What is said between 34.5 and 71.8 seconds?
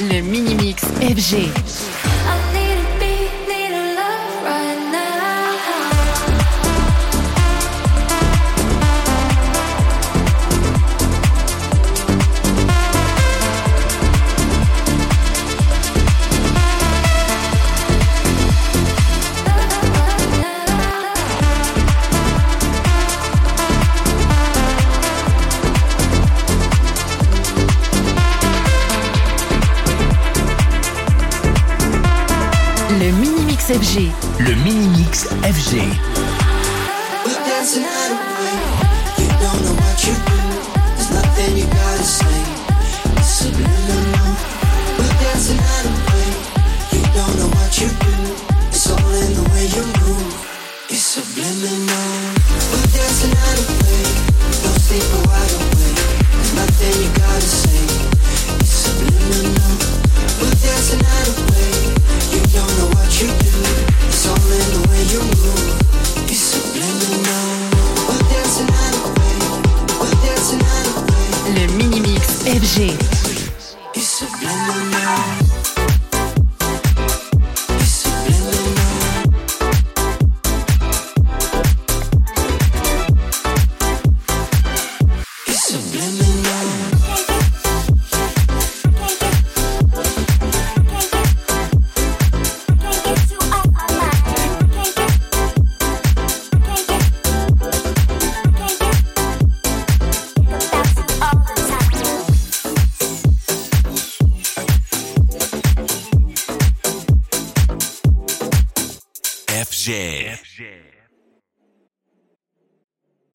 mini-mix FG. Le